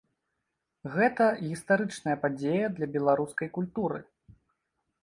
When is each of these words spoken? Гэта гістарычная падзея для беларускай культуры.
Гэта 0.95 1.27
гістарычная 1.49 2.17
падзея 2.25 2.73
для 2.79 2.87
беларускай 2.99 3.49
культуры. 3.61 3.99